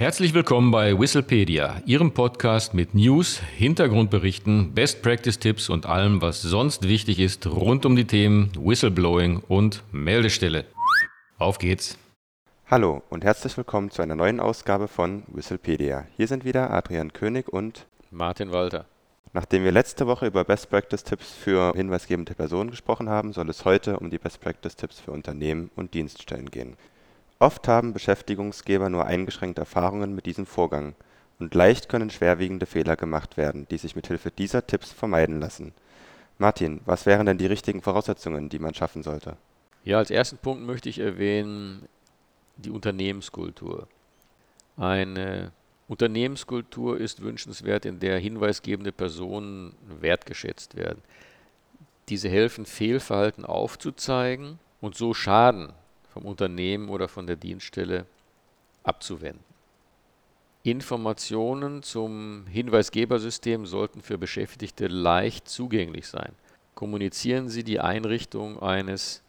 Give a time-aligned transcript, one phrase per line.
[0.00, 6.40] Herzlich willkommen bei Whistlepedia, Ihrem Podcast mit News, Hintergrundberichten, Best Practice Tipps und allem, was
[6.40, 10.64] sonst wichtig ist rund um die Themen Whistleblowing und Meldestelle.
[11.36, 11.98] Auf geht's!
[12.70, 16.06] Hallo und herzlich willkommen zu einer neuen Ausgabe von Whistlepedia.
[16.16, 18.86] Hier sind wieder Adrian König und Martin Walter.
[19.34, 23.66] Nachdem wir letzte Woche über Best Practice Tipps für hinweisgebende Personen gesprochen haben, soll es
[23.66, 26.78] heute um die Best Practice Tipps für Unternehmen und Dienststellen gehen.
[27.40, 30.94] Oft haben Beschäftigungsgeber nur eingeschränkte Erfahrungen mit diesem Vorgang,
[31.38, 35.72] und leicht können schwerwiegende Fehler gemacht werden, die sich mit Hilfe dieser Tipps vermeiden lassen.
[36.36, 39.38] Martin, was wären denn die richtigen Voraussetzungen, die man schaffen sollte?
[39.82, 41.88] Ja, als ersten Punkt möchte ich erwähnen
[42.58, 43.88] die Unternehmenskultur.
[44.76, 45.52] Eine
[45.88, 51.02] Unternehmenskultur ist wünschenswert, in der hinweisgebende Personen wertgeschätzt werden.
[52.10, 55.72] Diese helfen, Fehlverhalten aufzuzeigen und so Schaden
[56.12, 58.06] vom Unternehmen oder von der Dienststelle
[58.82, 59.44] abzuwenden.
[60.62, 66.32] Informationen zum Hinweisgebersystem sollten für Beschäftigte leicht zugänglich sein.
[66.74, 69.22] Kommunizieren Sie die Einrichtung eines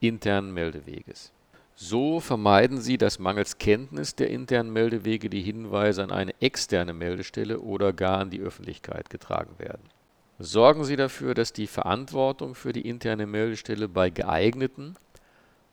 [0.00, 1.32] internen Meldeweges.
[1.74, 7.60] So vermeiden Sie, dass mangels Kenntnis der internen Meldewege die Hinweise an eine externe Meldestelle
[7.60, 9.82] oder gar an die Öffentlichkeit getragen werden.
[10.38, 14.96] Sorgen Sie dafür, dass die Verantwortung für die interne Meldestelle bei geeigneten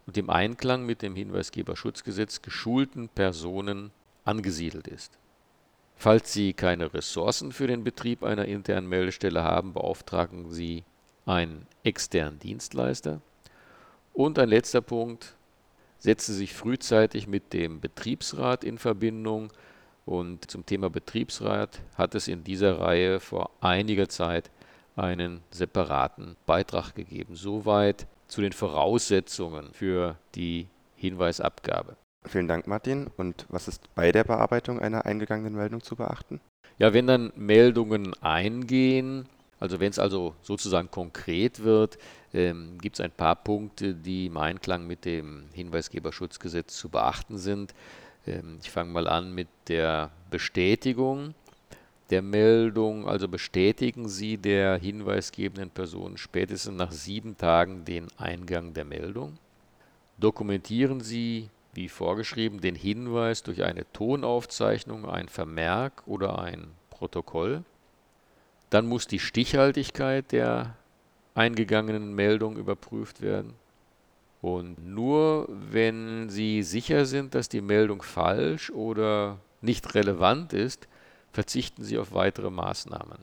[0.08, 3.92] und im Einklang mit dem Hinweisgeberschutzgesetz geschulten Personen
[4.24, 5.18] angesiedelt ist.
[5.96, 10.84] Falls Sie keine Ressourcen für den Betrieb einer internen Meldestelle haben, beauftragen Sie
[11.26, 13.22] einen externen Dienstleister.
[14.14, 15.36] Und ein letzter Punkt,
[16.00, 19.52] setzen Sie sich frühzeitig mit dem Betriebsrat in Verbindung.
[20.06, 24.52] Und zum Thema Betriebsrat hat es in dieser Reihe vor einiger Zeit
[24.96, 27.36] einen separaten Beitrag gegeben.
[27.36, 31.96] Soweit zu den Voraussetzungen für die Hinweisabgabe.
[32.26, 33.08] Vielen Dank, Martin.
[33.18, 36.42] Und was ist bei der Bearbeitung einer eingegangenen Meldung zu beachten?
[36.78, 39.28] Ja, wenn dann Meldungen eingehen,
[39.60, 41.98] also wenn es also sozusagen konkret wird,
[42.34, 47.74] ähm, gibt es ein paar Punkte, die im Einklang mit dem Hinweisgeberschutzgesetz zu beachten sind.
[48.28, 51.34] Ähm, ich fange mal an mit der Bestätigung
[52.10, 58.86] der Meldung, also bestätigen Sie der hinweisgebenden Person spätestens nach sieben Tagen den Eingang der
[58.86, 59.38] Meldung.
[60.18, 67.64] Dokumentieren Sie, wie vorgeschrieben, den Hinweis durch eine Tonaufzeichnung, ein Vermerk oder ein Protokoll.
[68.70, 70.76] Dann muss die Stichhaltigkeit der
[71.34, 73.54] eingegangenen Meldung überprüft werden.
[74.42, 80.88] Und nur wenn Sie sicher sind, dass die Meldung falsch oder nicht relevant ist,
[81.36, 83.20] verzichten Sie auf weitere Maßnahmen.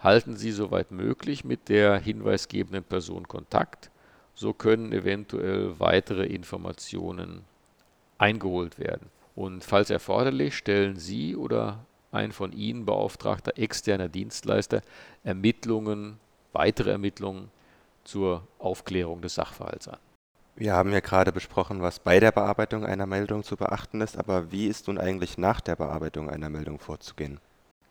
[0.00, 3.90] Halten Sie soweit möglich mit der hinweisgebenden Person Kontakt,
[4.34, 7.44] so können eventuell weitere Informationen
[8.18, 9.10] eingeholt werden.
[9.34, 14.80] Und falls erforderlich, stellen Sie oder ein von Ihnen beauftragter externer Dienstleister
[15.24, 16.18] Ermittlungen,
[16.52, 17.50] weitere Ermittlungen
[18.04, 19.98] zur Aufklärung des Sachverhalts an.
[20.54, 24.52] Wir haben ja gerade besprochen, was bei der Bearbeitung einer Meldung zu beachten ist, aber
[24.52, 27.40] wie ist nun eigentlich nach der Bearbeitung einer Meldung vorzugehen?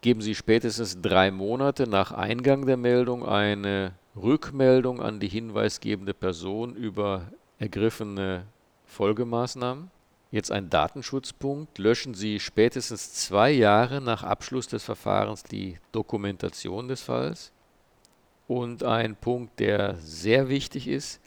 [0.05, 6.75] Geben Sie spätestens drei Monate nach Eingang der Meldung eine Rückmeldung an die hinweisgebende Person
[6.75, 8.45] über ergriffene
[8.85, 9.89] Folgemaßnahmen.
[10.29, 11.79] Jetzt ein Datenschutzpunkt.
[11.79, 17.51] Löschen Sie spätestens zwei Jahre nach Abschluss des Verfahrens die Dokumentation des Falls.
[18.47, 21.19] Und ein Punkt, der sehr wichtig ist,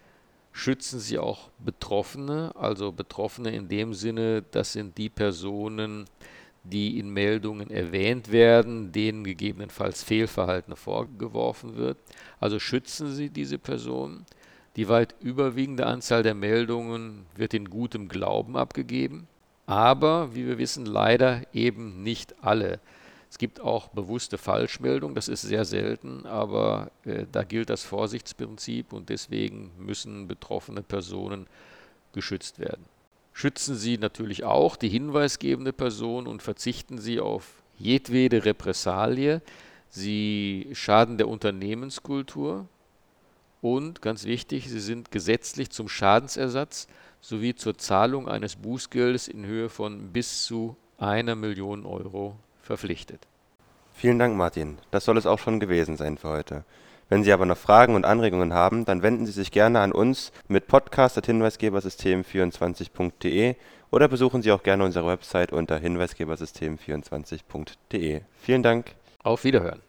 [0.52, 6.04] schützen Sie auch Betroffene, also Betroffene in dem Sinne, das sind die Personen,
[6.70, 11.98] die in Meldungen erwähnt werden, denen gegebenenfalls Fehlverhalten vorgeworfen wird.
[12.40, 14.26] Also schützen Sie diese Personen.
[14.76, 19.26] Die weit überwiegende Anzahl der Meldungen wird in gutem Glauben abgegeben,
[19.66, 22.80] aber wie wir wissen, leider eben nicht alle.
[23.30, 28.92] Es gibt auch bewusste Falschmeldungen, das ist sehr selten, aber äh, da gilt das Vorsichtsprinzip
[28.92, 31.46] und deswegen müssen betroffene Personen
[32.12, 32.84] geschützt werden
[33.38, 39.42] schützen Sie natürlich auch die hinweisgebende Person und verzichten Sie auf jedwede Repressalie.
[39.90, 42.66] Sie schaden der Unternehmenskultur
[43.62, 46.88] und ganz wichtig, sie sind gesetzlich zum Schadensersatz
[47.20, 53.20] sowie zur Zahlung eines Bußgeldes in Höhe von bis zu einer Million Euro verpflichtet.
[53.94, 54.78] Vielen Dank, Martin.
[54.90, 56.64] Das soll es auch schon gewesen sein für heute.
[57.08, 60.30] Wenn Sie aber noch Fragen und Anregungen haben, dann wenden Sie sich gerne an uns
[60.46, 63.54] mit podcast.hinweisgebersystem24.de
[63.90, 68.20] oder besuchen Sie auch gerne unsere Website unter hinweisgebersystem24.de.
[68.40, 68.94] Vielen Dank.
[69.22, 69.80] Auf Wiederhören.